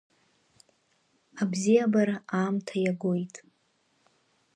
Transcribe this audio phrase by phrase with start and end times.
[1.41, 3.35] Абзиабара аамҭа иагоит…